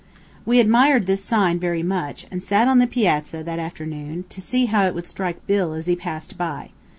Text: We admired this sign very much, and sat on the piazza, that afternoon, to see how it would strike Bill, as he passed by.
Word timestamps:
We 0.47 0.59
admired 0.59 1.05
this 1.05 1.23
sign 1.23 1.59
very 1.59 1.83
much, 1.83 2.25
and 2.31 2.41
sat 2.41 2.67
on 2.67 2.79
the 2.79 2.87
piazza, 2.87 3.43
that 3.43 3.59
afternoon, 3.59 4.25
to 4.29 4.41
see 4.41 4.65
how 4.65 4.87
it 4.87 4.95
would 4.95 5.05
strike 5.05 5.45
Bill, 5.45 5.73
as 5.73 5.85
he 5.85 5.95
passed 5.95 6.39
by. 6.39 6.71